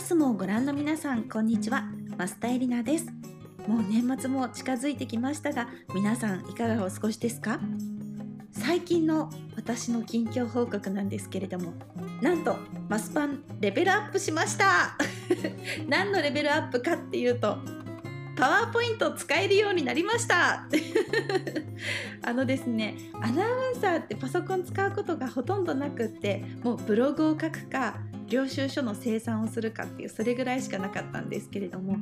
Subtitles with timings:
[0.00, 1.84] イスもご覧の皆さんこんにちは。
[2.16, 3.04] 増田エリナです。
[3.66, 7.60] もう年末も近づいてきましたが皆さんいかがお過ごしですか？
[8.50, 11.74] 最近の私の近況報告なんですけれども
[12.22, 12.56] なんと
[12.88, 14.96] マスパンレベルアップしました。
[15.86, 17.58] 何のレベルアップかっていうと
[18.36, 20.66] パワーポイント使えるようになりました。
[22.24, 27.98] あのですねアナウンサーってパソコン使うことがほとんどなくってもうブログを書くか
[28.30, 31.96] 領収書の生産をするかっていうそれぐらいしかなかったんですけれども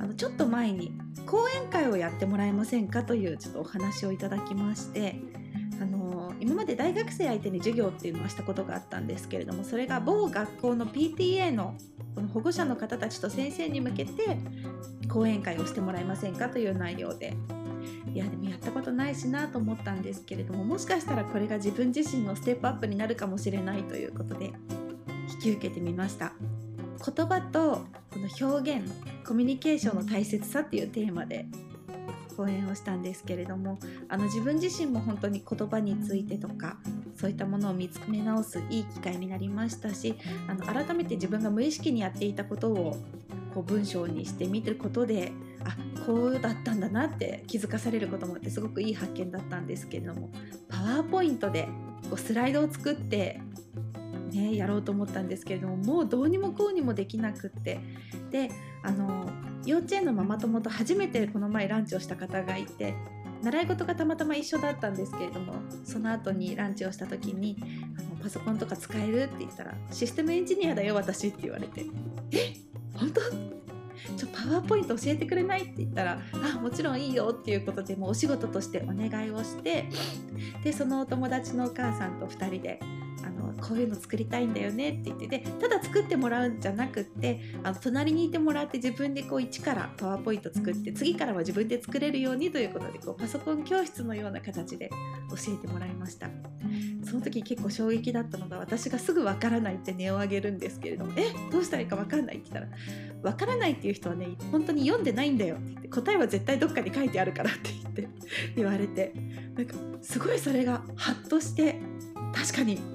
[0.00, 0.92] あのちょっと前に
[1.26, 5.20] 講演会をやってもらえませんかというちょっとお話をいただきまして
[5.80, 11.76] あの今まで大学生相手に授業っていうのはしたことがあったんですけれどもそれが某学校の PTA の
[12.32, 14.38] 保護者の方たちと先生に向けて
[15.08, 17.34] 講演会をしてもらえませんかという内容で。
[18.14, 24.52] いやでもやったことないしなと思ったんですけれどももしかしたらこれが自分自身のステップアップになるかもしれないということで
[25.34, 26.32] 引き受けてみました。
[27.04, 28.90] 言葉とこの表現
[29.26, 31.46] コミュニケーションの大切さっていうテーマで
[32.36, 36.78] 講演をしたんですけれどもあの自分自身も本当に言葉についてとか
[37.16, 40.16] そういったものを見つめ直すいい機会になりましたし
[40.48, 42.96] あの改めて自分が無意識にやっていたことを
[43.54, 45.32] こう文章にしてみてることで
[45.64, 50.30] あこうだったんだなって気づかされることもあってすごくいい発見だったんですけれども
[50.68, 51.68] パワーポイントで
[52.10, 53.40] こうスライドを作って
[54.34, 57.80] ね、やろうと思ったんですけれどももうどうにもこうにもできなくって。
[58.30, 58.50] で
[58.82, 59.30] あの
[59.64, 62.94] 幼稚園のママ友と初めてこの前ランチをした方がいて
[63.42, 67.56] 習い事がたまたま一緒だったんですけれどもその後にランチをした時に
[67.98, 71.86] あのパソコンとか使えるって言ったらシステムエンジニアだよ私って言われて
[72.32, 72.54] え
[72.94, 73.20] 本当？
[74.16, 79.88] ちょパワーポイント教えてくれないって言ったらあもちろんいいよっていうことでもうお仕事としてお願いをして
[80.62, 82.80] でそのお友達のお母さんと2人で
[83.66, 94.90] こういうの作りたいんだよねって言っててただ作ってもらうんじゃなくってあの隣にいてもらって自分でこう一からパワーポイント作って次からは自分で作れるようにということでこうパソコン教室のような形で
[95.30, 96.28] 教えてもらいました。
[97.04, 108.08] その時結構衝撃だったのが私がすぐわからないって値を上げるんですけれどもえどうしたらいいかわかんないって言ったらわからないっていう人はね本当に読んでないんだよって言って答えは絶対どっかに書いてあるからって言って
[108.56, 109.12] 言われて
[109.54, 111.78] なんかすごいそれがハッとして
[112.34, 112.93] 確かに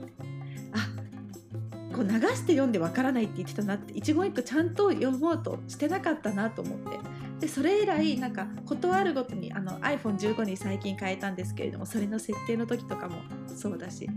[1.94, 7.00] こう流して読んでわからないって言ってたなって一言一句ちゃんと読もうとしてなかったなと思って
[7.40, 14.10] でそれ以来なんか断るごとにあの iPhone15 に最近変えたんですけれどもそれの設定の時とかもそうだし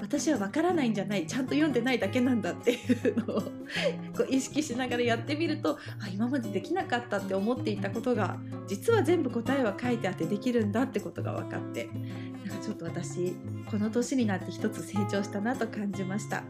[0.00, 3.40] 私はわからないんじゃないちゃんと読んでないだけなんだっていうのを
[4.14, 11.88] こう意識しながらやってみるとあ今までできなかったって思っていたことが実は全部答えは書いてあってできるんだってことが分かって
[12.46, 13.34] なんかちょっと私
[13.70, 16.42] この年になって一つ成長したなと感じました。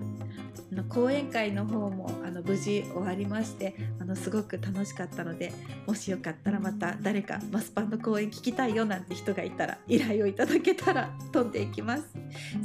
[0.72, 5.52] の講演会の方もあの無事終わりましてあのすごく楽しかったので
[5.86, 12.04] もしよかったらまた誰かマスパンの講演聞きたいよなんて人がいたら依頼をいただけたら飛んでいきます。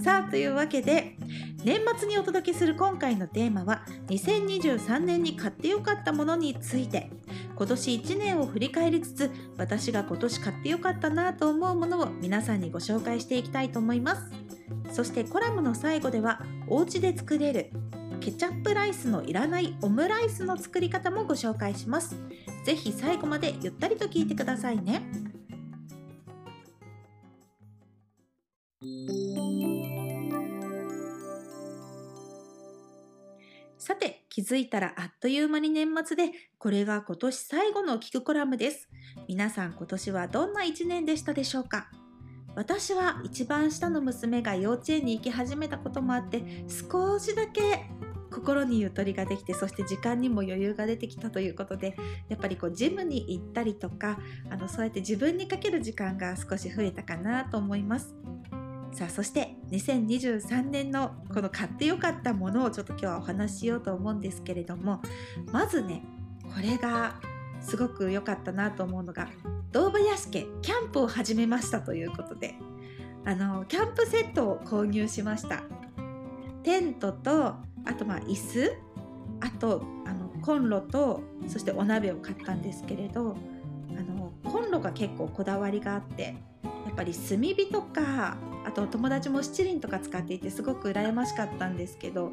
[0.04, 1.16] さあというわけで
[1.64, 7.12] 年末にお届けする今回のテーマは2023年に買ってよかったものについて
[7.56, 14.49] 今年1年を振り返りつつ私が今年買ってよかったなと思うものを皆さんにご紹介していきたいと思います
[14.92, 17.72] そしてコラムの最後ではお家で作れる
[18.20, 22.16] ケチャップライスのいらないオムライスの作り方もご紹介します。
[22.66, 25.04] ぜひ最後までゆったりと聞いてくださいね。
[33.78, 38.90] さて気づいたらあっという間に年末でこれが今年最後の聞くコラムです。
[39.28, 41.90] 皆さん今年はどんな1年でしたでしょうか？
[42.60, 47.86] 私は一番下の娘が幼稚園に行き始めたこともあって少しだけ
[48.30, 51.96] 心にゆとりができてそして時間にも余裕が出てきたということで
[52.28, 54.20] やっぱりこうジムに行ったりとか
[54.50, 58.14] あのそうやって自分にかける時間が少し増えたかなと思います。
[58.92, 65.02] さあそして2023年のこの買ってよかったものをちょっと今日はお話ししようと思うんですけれども
[65.54, 66.04] まずね
[66.44, 67.22] これが
[67.62, 69.30] すごく良かったなと思うのが
[69.72, 72.56] 道具屋敷キャンプを始めましたということで
[73.26, 75.64] あのキャンプセットを購入しました。
[76.64, 77.56] テントと
[77.86, 78.76] あとまあ椅子
[79.42, 83.36] あとあのコンロとそしてお鍋を買ったんですけれど
[83.98, 92.32] あのコンロが結構こだわりがあってやっぱり炭火とかあと友達も七輪とか使っていてすごく羨ましかったんですけど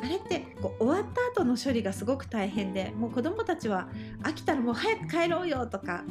[0.00, 3.88] あれってこう終わった後の処理がすごく大変でもう子どもたちは
[4.22, 6.04] 飽きたらもう早く帰ろうよとか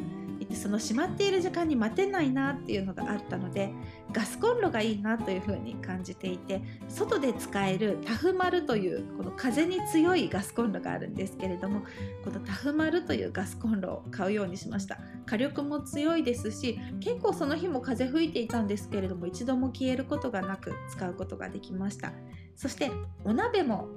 [0.53, 3.73] でその閉まっている時間に待てないなっていうのがあったので
[4.11, 11.81] ガスコンロがいいなというふうに感じていて外で使えるタフマルというこの風に強いガスコンロがあるんですけれども
[12.23, 14.99] このタフマルというガスコンロを買うようにしました。
[15.25, 22.11] 火力も強いですし結構その日も風吹いていたんですけれども一度も消えることがなく使うことができました。
[22.55, 22.91] そして
[23.23, 23.87] お鍋も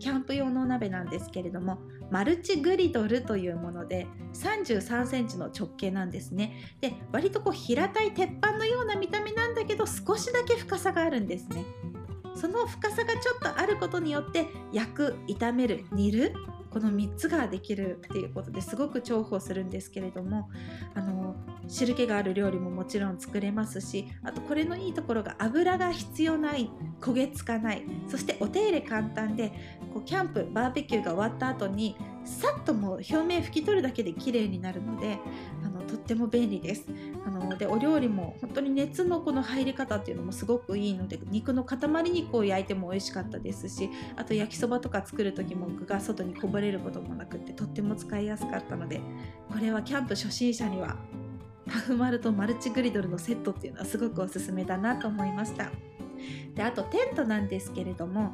[0.00, 1.78] キャンプ用のお鍋なんですけれども
[2.10, 6.74] マルチグリドルというもので33センチの直径なんですね。
[6.80, 11.64] で割とこう平たい鉄板のような見た目なんだけど少しだけ深さがあるんですね。
[12.34, 16.34] その深さがちょっとあることによって焼く炒める煮る
[16.70, 20.48] この3つができるっていうことですごく重宝するんですけれども
[20.94, 21.34] あの
[21.66, 26.70] 汁気がある料理ももちろん作れますしあとこれのいいところが油が必要ない
[27.00, 29.52] 焦げつかないそしてお手入れ簡単で
[29.92, 35.18] こうキャンプバーベキューが終わった後にさっともう表面拭き取るだけで綺麗になるので
[35.64, 36.86] あのとっても便利です。
[37.26, 41.78] あのでお料理も本当に熱のこの入り方っていうのもすごくいいので肉の塊
[42.10, 49.00] 肉を焼いても美味しかったですしあと焼きそばとか作る時も具が外にこぼれることもなくってとっても使いやすかったので
[49.50, 50.96] これはキャンプ初心者には
[51.66, 55.70] タフマルとマルチグリドルのセットっていうのはすごくおすすめだなと思いました。
[56.54, 58.32] であとテントなんですけれども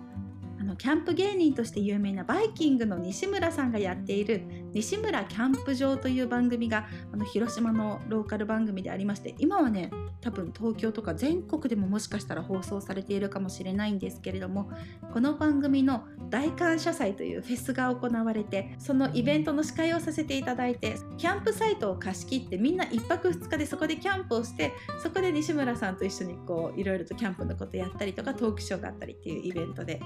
[0.58, 4.42] あのキャンプ芸人として有名なバイキングの西村さんがやっている
[4.76, 9.90] 「西村キャンプ場」という番組があの広島のローカル番組でありまして今はね
[10.20, 14.70] 多分東京とか全国でももしかしたら放送されているかもしれないんですけれども
[15.14, 30.00] この番組の大感謝祭というフェスが行われてそのイベントの司会をさせていただいてキャンプサイトを貸し切ってみんな1泊2日でそこでキャンプをしてそこで西村さんと一緒にこういろいろとキャンプのことやったりとかトークショーがあったりっていうイベントで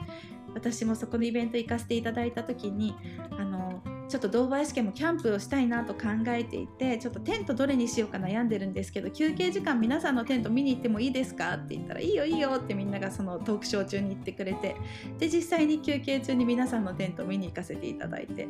[0.54, 2.94] 私もそこのイベント行かせていただいた時に
[3.36, 14.74] あのちょっと堂林家もキャンプをしたいなと考えていてちょっとテントどれにしようか悩んでるんですけど休憩時間皆さんのテント見に行ってもいいですかって言ったらいいよいいよってみんながそのトークショー中に言ってくれて
[15.18, 18.48] で実際に休憩中に皆さんのテントを見に行かせていただいて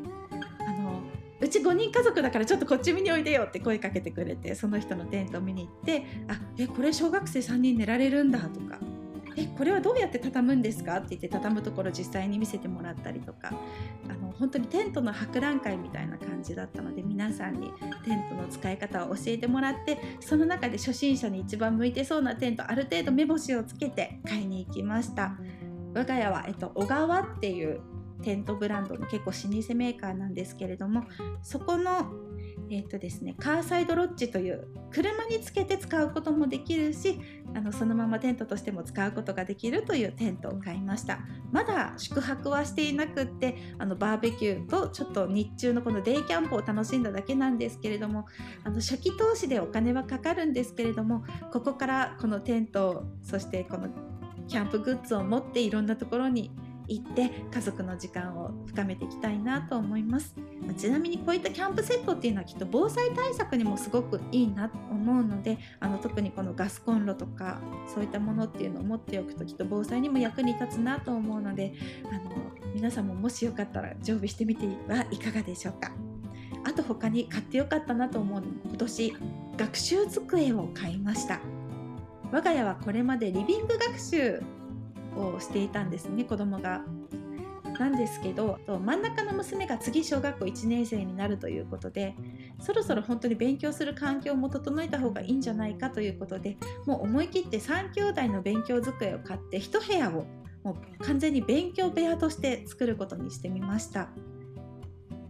[0.67, 1.03] あの
[1.41, 8.79] うち5人家族だからちょっとこっち見においでよって声かけてくれてその人のテントを見に行ってあえこれ小学生3人寝られるんだとか
[9.37, 13.53] えこれはどうやって畳むんですか?」って言って畳むところ実際に見せてもらったりとか
[14.09, 17.73] あの本当にテントの博覧会みたいな感じだったので皆さんに
[18.05, 25.37] テントの使い方を教えてもらってその中で初心者に一番向いてそうなテントある程度目星をつけて買いに行きました
[25.95, 27.81] 我が家は、えっと、小川っていう
[28.23, 31.05] テントブランドの結構老舗メーカーなんですけれども
[31.43, 32.13] そこの
[32.73, 37.21] えーとですね、カーサイドロッジという車につけて使うこともできるし
[37.53, 41.19] あのそのままテントとしても使うことができるというテントを買いました。
[41.51, 48.27] まだ宿泊はしていなくってあのバーベキューとちょっと日中のこのデイキャンプを楽しんだだけなんですけれども
[48.63, 53.89] あの初期投資でお金はかかるんですけれどもここからこのテントそしてこの
[54.47, 56.53] キャンプグッズを持っていろんなところに
[56.91, 60.35] 行って家族の時間を深めていきたいなと思います。
[60.77, 67.61] ちなみにこういったキャンプセットっていうのはきっと防災対策にもすごくいいなと思うのであの特にこのガスコンロとか
[67.93, 71.73] そういったものっていうのを持っておくときっと防災にも役に立つなと思うので
[72.11, 72.31] あの
[72.75, 75.93] 皆さんももしよかったら常備してみてはいかがでしょうか。
[76.63, 79.17] あと他に買ってよかったなと思うの今年
[79.57, 81.41] 学習机を買いました。
[82.33, 84.43] 我が家はこれまでリビング学習
[85.17, 86.83] をしていたんですね子供が。
[87.79, 92.15] なんですけど真ん中の娘が次小学校1年生になるということで
[92.61, 100.27] そろそろ本当に勉強する環境も整えた方がいいんじゃないかということでもう思い切って3兄弟の勉強机を買って1部屋を
[100.63, 104.09] もう完全に勉強部屋として作ることにしてみました。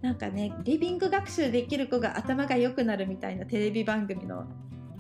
[0.03, 4.47] なんかねリビング学習できる子が頭が良くなるみたいなテレビ番組の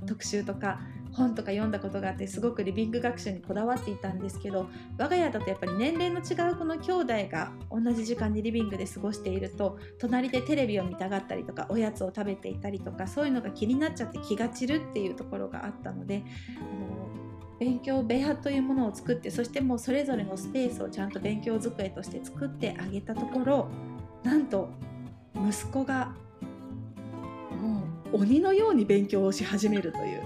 [0.06, 0.78] 特集とか
[1.12, 16.22] 本とか読んだことがあってすごくリビング学習にこだわっていたんですけど我が家だとやっぱり年齢の違うこの兄弟が同じ時間にリビングで過ごしていると隣でテレビを見たがったりとかおやつを食べていたりとかそういうのが気になっちゃって気が散るっていうところがあったので
[17.58, 23.68] 勉強部屋というものを作ってそしてもうそれぞれのスペースをちゃんと勉強机として作ってあげたところ
[24.22, 24.70] なんと
[25.34, 26.14] 息子が
[27.60, 30.22] もう鬼のように勉強をし始めるという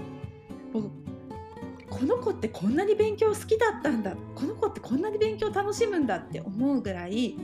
[0.81, 4.15] この子ってこんなに勉強好きだったんだ。
[4.35, 7.37] この子ってこんなに勉強楽しむんだって思うぐらい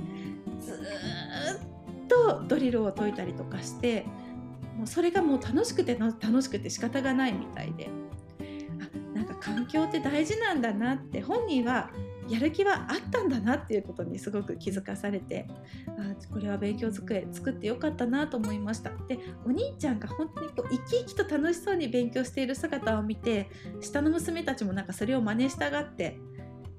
[0.60, 4.06] ずっとドリルを解いたりとかして
[4.78, 7.90] もうそれがもう楽しくて楽しくて仕方がないみたいで。
[8.80, 11.92] あなんか環境って大事なんだなって本人は
[12.32, 15.48] やる気はあったんだなっていうことにすごく気づかされて
[15.88, 18.92] あこれは勉強机作ってよかったなと思いました。
[19.08, 23.50] でお兄ちゃんが本当にこう生き生きと楽しそうに勉強している姿を見て
[23.82, 26.20] 下の娘たちもなんかそれを真似したがって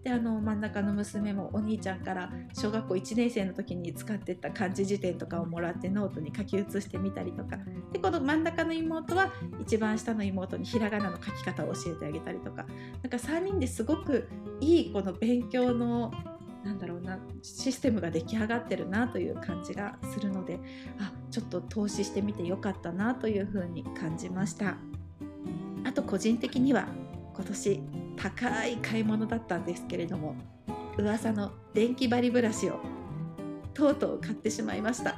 [0.04, 7.58] であの真ん中の娘もお兄ちゃんから小学校1年生の時に使ってた漢字辞典とかをもらってノートに書き写してみたりとか。
[7.92, 12.66] でこの真ん中の妹は一番下の妹にひらがなの書き方を教えてあげたりとか。
[13.02, 14.28] なんか3人ですごく
[14.60, 16.12] いいこの勉強の
[16.64, 20.60] なんだろうなシステムが出来上がってるなという感じがするので
[21.00, 24.76] あちょっと投資してみてよかったなというふうに感じました。
[25.84, 26.86] あと個人的には
[27.34, 27.80] 今年
[28.16, 30.36] 高い買い物だったんですけれども
[30.98, 32.80] 噂の電気針ブラシを
[33.74, 35.16] とうとう買ってしまいました。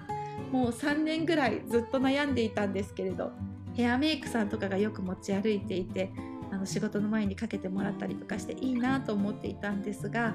[0.54, 3.32] もう3年ぐらいずっと悩んでいたんですけれど
[3.74, 6.12] ヘアメイクさんとかがよく持ち歩いていて
[6.52, 10.34] あの仕事の前にかけてもらったりとかしていいなと思っていたんですが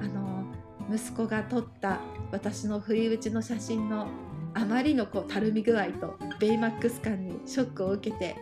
[0.00, 0.46] あの
[0.90, 2.00] 息子が撮った
[2.32, 4.06] 私の不意打ちの写真の
[4.54, 8.36] あまりのこうたるみ具合とベイマックス感にショックを受けて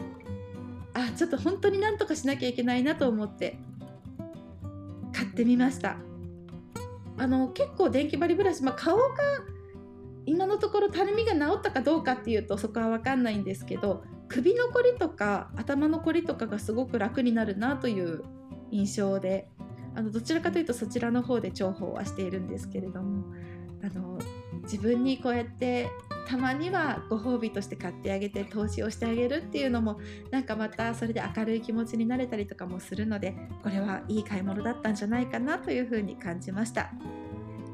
[0.94, 3.58] あちょっと本当になんとかしなきゃいけないなと思って
[5.12, 5.96] 買ってみました。
[7.18, 9.04] あの結構電気針ブラシ、まあ、顔が
[10.24, 18.24] 今のところたるみが治ったかどうかっていうとそこは分かんないんですけど首のこりとか頭のこりとかがすごく楽になるなという
[18.70, 19.48] 印象で
[19.94, 23.24] あのどちらかというとそちらの方で重宝はしているんですけれども
[23.84, 24.18] あの
[24.62, 25.90] 自分にこうやって
[26.26, 30.00] たまにはご褒美として買ってあげて投資をしてあげるっていうのも
[30.30, 36.90] なんかまたそれで明るい気持ちになれたりとかもするのでこれはいい買い物だったんじゃないかなというふうに感じました。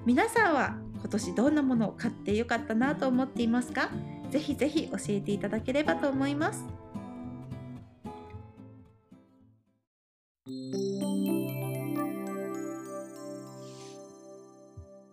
[0.04, 3.90] 皆さんは今年どんなものを買ってよかったなと思っていますか？
[4.30, 6.64] ぜひぜひ教えていただければと思います。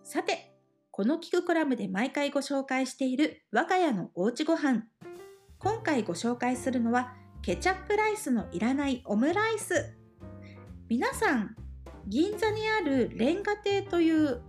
[0.02, 0.45] さて
[0.96, 4.84] この聞くコラムで毎回ご紹介している我が家のおうちご飯。
[5.58, 7.12] 今回ご紹介するのは
[7.42, 9.94] ケチャップライスのいらないオムライス。
[10.88, 11.54] 皆さん
[12.06, 14.40] 銀座にあるレンガ亭という老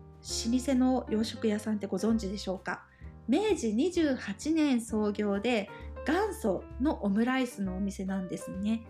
[0.66, 2.86] 舗の洋食屋さんってご存知でしょうか？
[3.28, 5.70] 明治28年創業で
[6.08, 8.86] 元祖のオムライスのお店なんですね。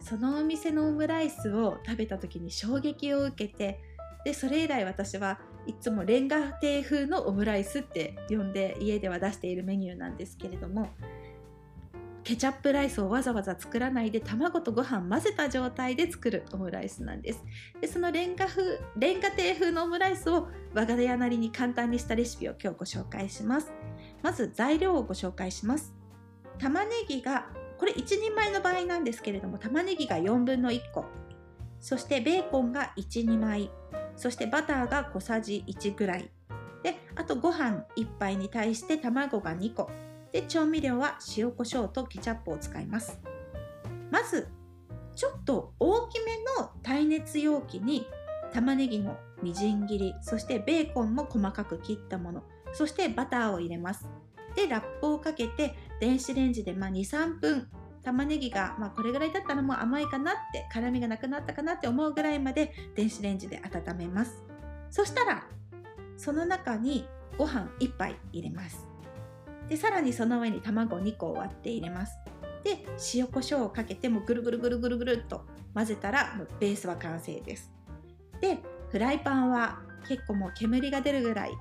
[0.00, 3.82] そのお店のオムライスを食べた時に衝撃を受けて
[4.24, 10.90] でそれ以来私はいつもレンガ亭風のオムライスって呼んで家では出しているメニューなんですけれども
[12.24, 17.44] ケチャップライスをわざわざ作らないで卵とご飯混ぜた状態で作るオムライスなんです。
[17.82, 23.72] でそのレンガ風レンガ亭風のオムライスを我が家なりに簡単にしたレシピを今日ご紹介します。
[24.22, 25.94] まず材料をご紹介します。
[26.58, 31.04] 玉ねぎがこれ1人前の場合なんですけれども玉ねぎが4分の1個。
[31.78, 33.70] そしてベーコンが12枚
[34.16, 36.30] そしてバターが小さじ1ぐらい。
[36.82, 39.90] であとご飯1杯に対して卵が2個。
[40.32, 43.20] で調味料は塩コショウとケチャップを使います。
[44.10, 44.48] まず
[45.14, 48.06] ちょっと大きめの耐熱容器に
[48.52, 52.42] 玉ねぎのみじん切りそしてベーコンも細かく切ったもの
[52.72, 54.08] そしてバターを入れます。
[54.56, 57.68] でラップをかけて電子レンジでま23分
[58.04, 64.42] 玉ねぎが、まあ、これぐらいだったらもう甘いかなって辛みがなくなったかなって思うぐらいまで電子レンジで温めます。
[64.90, 65.46] そしたら
[66.16, 67.08] その中に
[67.38, 68.86] ご飯1杯入れます。
[69.68, 72.18] でさらにその上に卵2個を割って入れます。
[72.62, 72.84] で
[73.14, 75.44] 塩コショウをかけてもぐるぐるぐるぐるぐるっと
[75.74, 77.72] 混ぜたらもうベースは完成です。
[78.40, 78.58] で
[78.90, 81.52] フライパンは結構もう煙が出るぐらい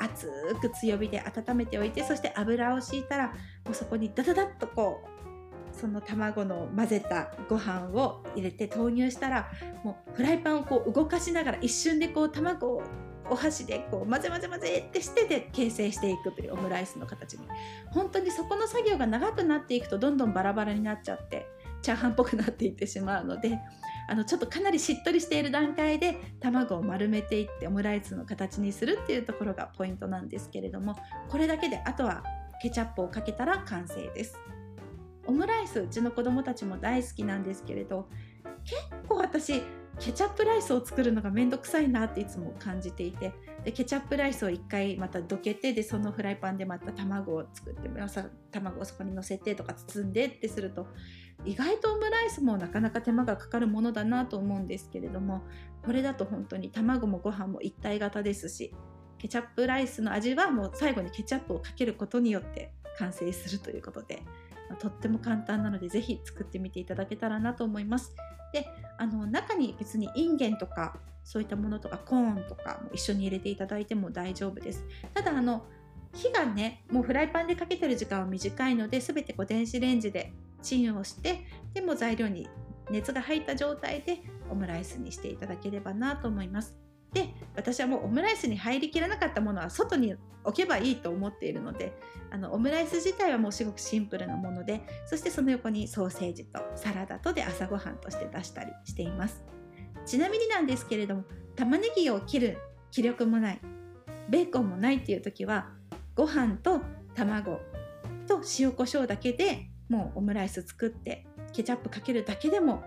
[0.00, 0.28] 熱
[0.60, 3.28] く強火で温めておいてそして油を敷いたら
[3.64, 5.09] もうそこにダダダッとこう
[5.72, 9.50] その卵の混ぜたご飯を入れて投入したら
[9.84, 12.82] もうフライパンをこう動かしながら一瞬でこう卵を
[13.30, 17.46] お箸でこう混ぜ混ぜ混ぜってしてで形成していくというオムライスの形に
[17.90, 21.46] 本当にそこの作業が長くなっていくとどんどんバラバラになっちゃって
[21.82, 23.58] チャーハンっぽくなっていってしまうので
[24.08, 30.96] あのちょっとかなりしっとりしている段階で卵を丸めていってオムライスの形にするっていうところがポイントなんですけれども
[31.28, 32.24] これだけであとは
[32.60, 34.36] ケチャップをかけたら完成です。
[35.26, 38.08] オムライスうちの子供たちも大好きなんですけれど
[38.64, 38.76] 結
[39.08, 39.62] 構私
[39.98, 43.34] ケチャップライスを作るのがめんどくさいなっていつも感じていて
[43.64, 47.90] でケチャップライスを1回またどけてでそのフライパンでまた卵を作って
[48.50, 50.86] 卵をそこにのせてとか包んでってすると
[51.44, 55.42] 意外とオムライスもなかなか手間がかかるものだなと思うんですけれども
[55.84, 58.74] これだと本当に卵もご飯も一体型ですし
[59.18, 64.22] ケチャップライスの味はもう最後にケチャップをかけることによって完成するということで
[64.76, 68.14] とっても簡単なのでぜひ作ってみていただけたらなと思います。
[68.52, 68.66] で
[68.98, 74.84] あの中に別にインゲンとかそういったものとかコーンとかも一緒に入れていただいても大丈夫です
[75.14, 75.64] ただあの
[76.14, 82.48] 火がねもうフライパンでかけてる時間は短いので全てこう電子レンジでチンをしてでも材料に
[82.90, 84.18] 熱が入った状態で
[84.50, 86.76] オムライスにしていただければなと思います
[87.12, 90.14] で私はもうオムライスに入りきらなかったものは外に
[90.44, 91.92] 置けばいいと思っているので
[92.30, 99.42] あのオムライス自体はもうすごくシンプルなものでそしてその横にソーセージとサラダとで朝ごはんとして出したりしています。
[100.06, 101.24] ちなみになんですけれども
[101.56, 102.58] 玉ねぎを切る
[102.90, 103.60] 気力もない
[104.28, 105.68] ベーコンもないっていう時は
[106.14, 106.80] ご飯と
[107.14, 107.60] 卵
[108.26, 112.82] と塩コショウだけでもうオムライス作ってケチャップかけるだけでも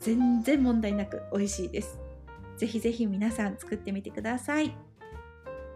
[0.00, 2.03] 全然問題なく美味しいです。
[2.56, 4.74] ぜひぜひ皆さん作ってみてください。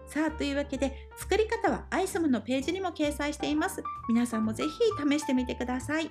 [0.06, 3.82] さあというわけで作り方はアイスムのページにも掲載しています。
[4.08, 4.70] 皆さんもぜひ
[5.11, 6.11] 試してみてください。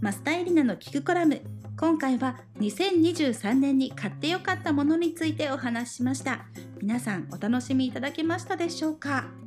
[0.00, 1.40] マスタイリナの聞くコラム
[1.76, 6.46] 今回は2023年に買ってよかったものについてお話ししました
[6.80, 9.45] 皆さんお楽しみいただけましたでしょうか？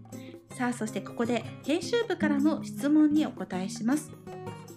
[0.56, 4.12] さあそしてここで編集部からの質問にお答えします。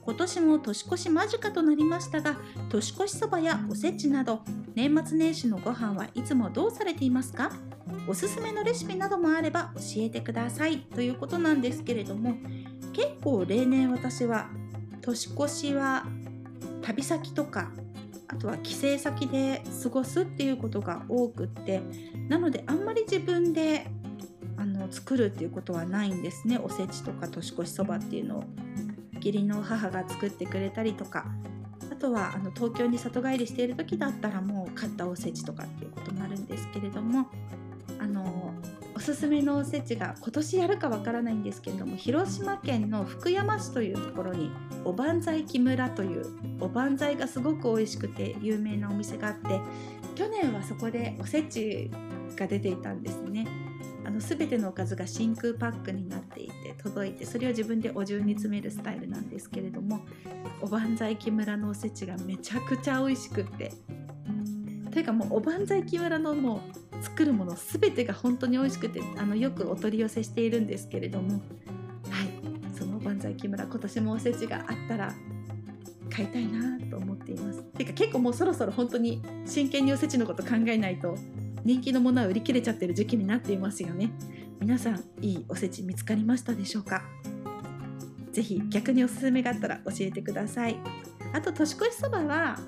[0.04, 2.36] 今年も年越し間近となりましたが
[2.70, 4.40] 年越しそばやおせちなど
[4.74, 7.52] 年末年始のご飯はいつもどうされていますか？
[8.08, 10.78] おすすめのレシピなどもあれば教えてください。
[10.78, 12.34] ということなんですけれども
[12.92, 14.48] 結構例年私は
[15.02, 16.04] 年越しは
[16.82, 17.70] 旅先とか
[18.26, 21.80] あとは帰省先で過ごすっていうことが多くって
[22.28, 23.86] なのであんまり自分で
[24.56, 26.58] あの作るっていうことはないんですね。
[26.58, 28.44] おせちとか年越しそばっていうのを
[29.16, 31.26] 義理の母が作ってくれたりとか。
[31.90, 37.28] あとはあの東京に里帰りしている時だったらもう買ったおせちとかっていうこともあるんですけれども。
[37.98, 38.52] あの
[38.94, 44.50] おすすめのおせちが今年やるかわからないんですけれども広島県の福山市というところに
[44.84, 46.26] おばんざい木村という
[46.60, 49.60] おばんざいがすごく美味しくて有名なお店があって
[50.14, 51.90] 去年はそこでおせち
[52.36, 53.46] が出ていたんですね。
[54.12, 60.00] の全てのおかずが真空パックになっていて届いてそれを自分でお重に詰めるスタイルなんですけれども
[60.60, 63.72] おばんざい木村のおせちがめちゃくちゃ美味しくって
[64.90, 66.60] というかもうおばんざい木村のも
[67.00, 71.42] う作るもの全てが本当に美味しくてあのよくお取り寄せしているんですけれどもはい
[72.76, 75.12] そのおばんざい木村今年もおせちがあったら
[76.14, 77.62] 買いたいなと思っています。
[77.62, 81.16] てか結構もうそろそろ本当に真剣におせちのこと考えないと
[81.64, 84.10] 人気のものは売り切れちゃってる時期になっていますよね。
[84.60, 87.02] 皆さんいいおせち見つかりましたでしょうか？
[88.32, 90.76] ぜひ逆におすすめがあったら教えてください。
[91.32, 92.58] あと年越しそばは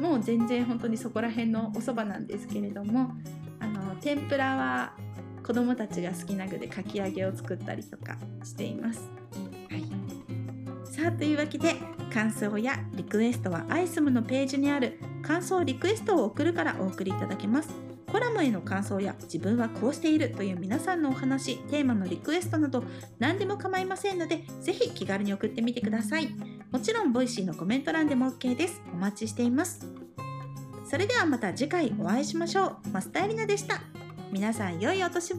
[0.00, 3.12] もう全然本当にそこら辺のおそばなんですけれども
[3.60, 4.94] あの天ぷらは
[5.44, 9.00] 子供たちが好きな具でかき揚げを作ったりとかしています、
[9.70, 9.84] はい、
[10.84, 11.74] さあというわけで
[12.12, 17.70] 感想やリクエストはアイスムのページにある感想リクエストを送るからお送りいただけます
[18.12, 22.84] コラムへの感想や自分はこうしているという皆さんのお話、テーマのリクエストなど
[23.18, 26.28] 何でも構いませんので、ぜひ気軽に送ってみてください。
[26.70, 28.82] もちろん、 Voicy のコメント欄でも OK です。
[28.92, 29.86] お待ちしています。
[30.84, 32.88] それではまた次回お会いしましょう。
[32.92, 33.80] マスターエリナでした。
[34.30, 35.36] 皆さん良いお年を